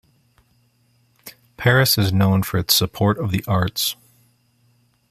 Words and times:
Paris 1.57 1.95
is 1.95 2.11
known 2.11 2.41
for 2.41 2.57
its 2.57 2.75
support 2.75 3.19
of 3.19 3.29
the 3.29 3.45
arts. 3.47 3.95